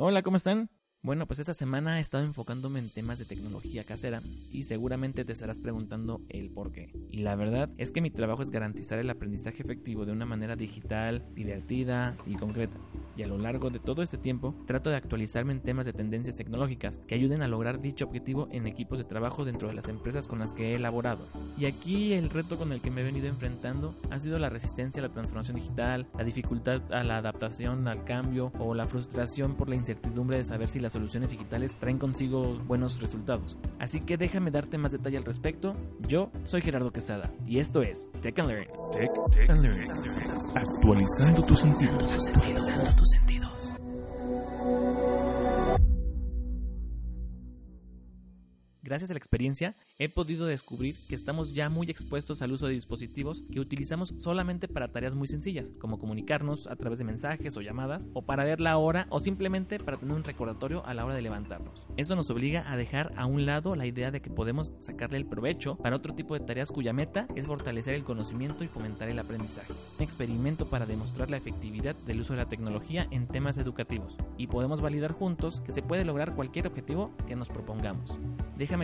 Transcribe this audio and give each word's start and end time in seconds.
Hola, 0.00 0.22
¿cómo 0.22 0.36
están? 0.36 0.70
Bueno, 1.02 1.26
pues 1.26 1.40
esta 1.40 1.52
semana 1.52 1.98
he 1.98 2.00
estado 2.00 2.22
enfocándome 2.22 2.78
en 2.78 2.88
temas 2.88 3.18
de 3.18 3.24
tecnología 3.24 3.82
casera 3.82 4.22
y 4.52 4.62
seguramente 4.62 5.24
te 5.24 5.32
estarás 5.32 5.58
preguntando 5.58 6.20
el 6.28 6.50
por 6.50 6.70
qué. 6.70 6.92
Y 7.10 7.18
la 7.18 7.34
verdad 7.34 7.68
es 7.78 7.90
que 7.90 8.00
mi 8.00 8.12
trabajo 8.12 8.44
es 8.44 8.50
garantizar 8.50 9.00
el 9.00 9.10
aprendizaje 9.10 9.60
efectivo 9.60 10.06
de 10.06 10.12
una 10.12 10.24
manera 10.24 10.54
digital, 10.54 11.26
divertida 11.34 12.16
y 12.26 12.36
concreta. 12.36 12.76
Y 13.18 13.24
a 13.24 13.26
lo 13.26 13.36
largo 13.36 13.68
de 13.68 13.80
todo 13.80 14.00
este 14.00 14.16
tiempo 14.16 14.54
trato 14.64 14.90
de 14.90 14.96
actualizarme 14.96 15.52
en 15.52 15.60
temas 15.60 15.84
de 15.86 15.92
tendencias 15.92 16.36
tecnológicas 16.36 17.00
que 17.08 17.16
ayuden 17.16 17.42
a 17.42 17.48
lograr 17.48 17.80
dicho 17.80 18.04
objetivo 18.04 18.46
en 18.52 18.68
equipos 18.68 18.96
de 18.96 19.02
trabajo 19.02 19.44
dentro 19.44 19.66
de 19.66 19.74
las 19.74 19.88
empresas 19.88 20.28
con 20.28 20.38
las 20.38 20.52
que 20.52 20.70
he 20.70 20.76
elaborado. 20.76 21.26
Y 21.58 21.66
aquí 21.66 22.12
el 22.12 22.30
reto 22.30 22.56
con 22.56 22.72
el 22.72 22.80
que 22.80 22.92
me 22.92 23.00
he 23.00 23.04
venido 23.04 23.26
enfrentando 23.26 23.92
ha 24.10 24.20
sido 24.20 24.38
la 24.38 24.50
resistencia 24.50 25.02
a 25.02 25.08
la 25.08 25.12
transformación 25.12 25.56
digital, 25.56 26.06
la 26.16 26.22
dificultad 26.22 26.80
a 26.92 27.02
la 27.02 27.16
adaptación 27.16 27.88
al 27.88 28.04
cambio 28.04 28.52
o 28.60 28.72
la 28.72 28.86
frustración 28.86 29.56
por 29.56 29.68
la 29.68 29.74
incertidumbre 29.74 30.36
de 30.36 30.44
saber 30.44 30.68
si 30.68 30.78
las 30.78 30.92
soluciones 30.92 31.30
digitales 31.30 31.76
traen 31.76 31.98
consigo 31.98 32.54
buenos 32.68 33.00
resultados. 33.00 33.58
Así 33.80 34.00
que 34.00 34.16
déjame 34.16 34.52
darte 34.52 34.78
más 34.78 34.92
detalle 34.92 35.16
al 35.16 35.24
respecto. 35.24 35.74
Yo 36.06 36.30
soy 36.44 36.62
Gerardo 36.62 36.92
Quesada 36.92 37.32
y 37.48 37.58
esto 37.58 37.82
es 37.82 38.08
Tech 38.20 38.38
and 38.38 38.48
Learn. 38.48 38.68
Tech, 38.92 39.10
Tech 39.32 39.50
and 39.50 39.62
Learn. 39.64 39.90
Actualizando 40.54 41.42
tus 41.42 41.58
sentidos. 41.58 42.28
Actualizando 42.28 42.96
tus 42.96 43.07
sentidos. 43.10 43.37
Gracias 48.88 49.10
a 49.10 49.12
la 49.12 49.18
experiencia, 49.18 49.76
he 49.98 50.08
podido 50.08 50.46
descubrir 50.46 50.96
que 51.10 51.14
estamos 51.14 51.52
ya 51.52 51.68
muy 51.68 51.90
expuestos 51.90 52.40
al 52.40 52.52
uso 52.52 52.68
de 52.68 52.72
dispositivos 52.72 53.44
que 53.52 53.60
utilizamos 53.60 54.14
solamente 54.16 54.66
para 54.66 54.90
tareas 54.90 55.14
muy 55.14 55.28
sencillas, 55.28 55.68
como 55.78 55.98
comunicarnos 55.98 56.66
a 56.66 56.74
través 56.74 56.98
de 56.98 57.04
mensajes 57.04 57.54
o 57.58 57.60
llamadas, 57.60 58.08
o 58.14 58.22
para 58.22 58.44
ver 58.44 58.62
la 58.62 58.78
hora, 58.78 59.06
o 59.10 59.20
simplemente 59.20 59.78
para 59.78 59.98
tener 59.98 60.16
un 60.16 60.24
recordatorio 60.24 60.86
a 60.86 60.94
la 60.94 61.04
hora 61.04 61.14
de 61.14 61.20
levantarnos. 61.20 61.84
Eso 61.98 62.16
nos 62.16 62.30
obliga 62.30 62.72
a 62.72 62.78
dejar 62.78 63.12
a 63.18 63.26
un 63.26 63.44
lado 63.44 63.76
la 63.76 63.84
idea 63.84 64.10
de 64.10 64.22
que 64.22 64.30
podemos 64.30 64.72
sacarle 64.80 65.18
el 65.18 65.26
provecho 65.26 65.76
para 65.76 65.96
otro 65.96 66.14
tipo 66.14 66.32
de 66.32 66.46
tareas 66.46 66.72
cuya 66.72 66.94
meta 66.94 67.28
es 67.36 67.46
fortalecer 67.46 67.92
el 67.92 68.04
conocimiento 68.04 68.64
y 68.64 68.68
fomentar 68.68 69.10
el 69.10 69.18
aprendizaje. 69.18 69.74
Un 69.98 70.02
experimento 70.02 70.70
para 70.70 70.86
demostrar 70.86 71.28
la 71.28 71.36
efectividad 71.36 71.94
del 72.06 72.20
uso 72.20 72.32
de 72.32 72.38
la 72.38 72.48
tecnología 72.48 73.06
en 73.10 73.26
temas 73.26 73.58
educativos, 73.58 74.16
y 74.38 74.46
podemos 74.46 74.80
validar 74.80 75.12
juntos 75.12 75.60
que 75.66 75.72
se 75.72 75.82
puede 75.82 76.06
lograr 76.06 76.34
cualquier 76.34 76.66
objetivo 76.68 77.14
que 77.26 77.36
nos 77.36 77.50
propongamos. 77.50 78.16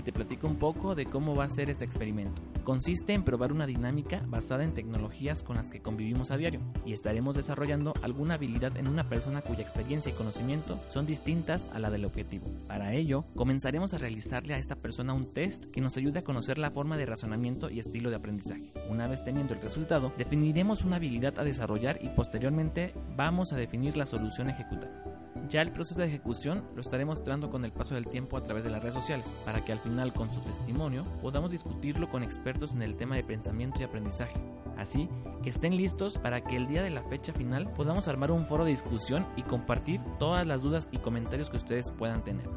Te 0.03 0.13
platico 0.13 0.47
un 0.47 0.57
poco 0.57 0.95
de 0.95 1.07
cómo 1.07 1.35
va 1.35 1.45
a 1.45 1.51
ser 1.51 1.71
este 1.71 1.85
experimento. 1.85 2.43
Consiste 2.65 3.13
en 3.13 3.25
probar 3.25 3.53
una 3.53 3.67
dinámica 3.67 4.23
basada 4.27 4.65
en 4.65 4.75
tecnologías 4.75 5.43
con 5.43 5.57
las 5.57 5.71
que 5.71 5.81
convivimos 5.81 6.31
a 6.31 6.37
diario 6.37 6.61
y 6.85 6.93
estaremos 6.93 7.37
desarrollando 7.37 7.93
alguna 8.03 8.35
habilidad 8.35 8.77
en 8.77 8.89
una 8.89 9.09
persona 9.09 9.43
cuya 9.43 9.63
experiencia 9.63 10.11
y 10.11 10.15
conocimiento 10.15 10.79
son 10.91 11.07
distintas 11.07 11.69
a 11.73 11.79
la 11.79 11.91
del 11.91 12.05
objetivo. 12.05 12.47
Para 12.67 12.95
ello, 12.95 13.25
comenzaremos 13.35 13.95
a 13.95 13.99
realizarle 13.99 14.55
a 14.55 14.59
esta 14.59 14.77
persona 14.77 15.13
un 15.13 15.33
test 15.33 15.67
que 15.67 15.81
nos 15.81 15.97
ayude 15.97 16.21
a 16.21 16.25
conocer 16.25 16.59
la 16.59 16.71
forma 16.71 16.97
de 16.97 17.07
razonamiento 17.07 17.71
y 17.71 17.81
estilo 17.81 18.11
de 18.11 18.17
aprendizaje. 18.17 18.73
Una 18.89 19.07
vez 19.07 19.23
teniendo 19.23 19.55
el 19.55 19.61
resultado, 19.61 20.13
definiremos 20.17 20.85
una 20.85 20.97
habilidad 20.97 21.39
a 21.39 21.45
desarrollar 21.45 21.99
y 22.03 22.09
posteriormente 22.09 22.95
vamos 23.17 23.53
a 23.53 23.57
definir 23.57 23.97
la 23.97 24.07
solución 24.07 24.49
a 24.49 24.53
ejecutar. 24.53 25.14
Ya 25.49 25.63
el 25.63 25.73
proceso 25.73 26.01
de 26.01 26.07
ejecución 26.07 26.65
lo 26.75 26.81
estaré 26.81 27.05
mostrando 27.05 27.51
con 27.51 27.65
el 27.65 27.73
paso 27.73 27.95
del 27.95 28.07
tiempo 28.07 28.37
a 28.37 28.43
través 28.43 28.65
de 28.65 28.71
las 28.71 28.83
redes 28.83 28.95
sociales, 28.95 29.33
para 29.45 29.65
que 29.65 29.73
al 29.73 29.79
final 29.79 30.13
con 30.13 30.33
su 30.33 30.41
testimonio 30.41 31.05
podamos 31.21 31.51
discutirlo 31.51 32.09
con 32.09 32.23
expertos 32.23 32.73
en 32.73 32.83
el 32.83 32.97
tema 32.97 33.17
de 33.17 33.25
pensamiento 33.25 33.81
y 33.81 33.85
aprendizaje. 33.85 34.41
Así 34.77 35.09
que 35.43 35.51
estén 35.51 35.77
listos 35.77 36.19
para 36.19 36.43
que 36.43 36.57
el 36.57 36.67
día 36.67 36.83
de 36.83 36.91
la 36.91 37.03
fecha 37.05 37.33
final 37.33 37.71
podamos 37.73 38.09
armar 38.09 38.31
un 38.31 38.47
foro 38.47 38.65
de 38.65 38.71
discusión 38.71 39.27
y 39.37 39.43
compartir 39.43 40.01
todas 40.19 40.47
las 40.47 40.63
dudas 40.63 40.89
y 40.91 40.99
comentarios 40.99 41.51
que 41.51 41.59
ustedes 41.59 41.93
puedan 41.93 42.25
tener. 42.25 42.49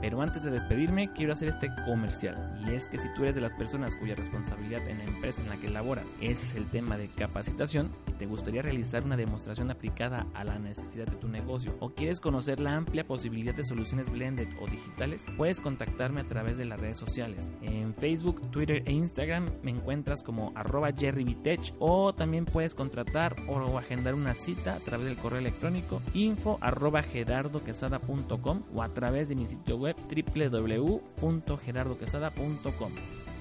Pero 0.00 0.20
antes 0.20 0.42
de 0.42 0.50
despedirme, 0.50 1.12
quiero 1.12 1.32
hacer 1.32 1.48
este 1.48 1.70
comercial. 1.84 2.36
Y 2.66 2.74
es 2.74 2.88
que 2.88 2.98
si 2.98 3.08
tú 3.14 3.22
eres 3.22 3.34
de 3.34 3.40
las 3.40 3.52
personas 3.52 3.96
cuya 3.96 4.14
responsabilidad 4.14 4.86
en 4.88 4.98
la 4.98 5.04
empresa 5.04 5.40
en 5.42 5.48
la 5.48 5.56
que 5.56 5.70
laboras 5.70 6.06
es 6.20 6.54
el 6.54 6.66
tema 6.66 6.96
de 6.96 7.08
capacitación 7.08 7.90
y 8.06 8.12
te 8.12 8.26
gustaría 8.26 8.62
realizar 8.62 9.04
una 9.04 9.16
demostración 9.16 9.70
aplicada 9.70 10.26
a 10.34 10.44
la 10.44 10.58
necesidad 10.58 11.06
de 11.06 11.16
tu 11.16 11.28
negocio 11.28 11.74
o 11.80 11.90
quieres 11.90 12.20
conocer 12.20 12.60
la 12.60 12.76
amplia 12.76 13.06
posibilidad 13.06 13.54
de 13.54 13.64
soluciones 13.64 14.10
blended 14.10 14.48
o 14.60 14.66
digitales, 14.66 15.24
puedes 15.36 15.60
contactarme 15.60 16.20
a 16.20 16.28
través 16.28 16.56
de 16.56 16.64
las 16.64 16.80
redes 16.80 16.98
sociales. 16.98 17.48
En 17.62 17.94
Facebook, 17.94 18.50
Twitter 18.50 18.82
e 18.86 18.92
Instagram 18.92 19.50
me 19.62 19.70
encuentras 19.70 20.22
como 20.22 20.52
arroba 20.54 20.92
jerryvitech 20.92 21.74
o 21.78 22.14
también 22.14 22.44
puedes 22.44 22.74
contratar 22.74 23.36
o 23.48 23.78
agendar 23.78 24.14
una 24.14 24.34
cita 24.34 24.74
a 24.74 24.80
través 24.80 25.06
del 25.06 25.16
correo 25.16 25.38
electrónico 25.38 26.02
info 26.14 26.58
arroba 26.60 27.04
o 28.74 28.82
a 28.82 28.88
través 28.88 29.28
de 29.28 29.34
mi 29.34 29.46
sitio 29.46 29.76
web 29.76 29.85
www.gerardoquesada.com. 29.94 32.92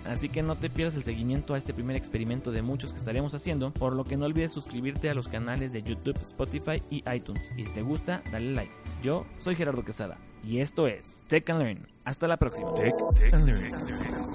Así 0.05 0.29
que 0.29 0.43
no 0.43 0.55
te 0.55 0.69
pierdas 0.69 0.95
el 0.95 1.03
seguimiento 1.03 1.55
a 1.55 1.57
este 1.57 1.73
primer 1.73 1.95
experimento 1.95 2.51
de 2.51 2.61
muchos 2.61 2.93
que 2.93 2.99
estaremos 2.99 3.33
haciendo, 3.33 3.73
por 3.73 3.95
lo 3.95 4.03
que 4.03 4.17
no 4.17 4.25
olvides 4.25 4.51
suscribirte 4.51 5.09
a 5.09 5.15
los 5.15 5.27
canales 5.27 5.73
de 5.73 5.81
YouTube, 5.81 6.19
Spotify 6.21 6.79
y 6.91 7.03
iTunes. 7.11 7.41
Y 7.57 7.65
si 7.65 7.73
te 7.73 7.81
gusta, 7.81 8.21
dale 8.31 8.53
like. 8.53 8.71
Yo 9.01 9.25
soy 9.39 9.55
Gerardo 9.55 9.83
Quesada 9.83 10.19
y 10.43 10.59
esto 10.59 10.85
es 10.87 11.23
Tech 11.27 11.49
and 11.49 11.61
Learn. 11.61 11.87
Hasta 12.03 12.27
la 12.27 12.37
próxima. 12.37 12.71
Tech, 12.75 12.93
Tech 13.17 13.33
and 13.33 13.47
Learn. 13.47 13.73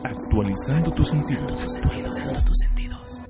Actualizando 0.05 0.91
tus 0.91 1.09
sentidos. 1.09 1.77
Actualizando 1.77 2.45
tus 2.45 2.59
sentidos. 2.59 3.25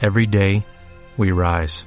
Every 0.00 0.26
day, 0.26 0.66
we 1.16 1.32
rise, 1.32 1.86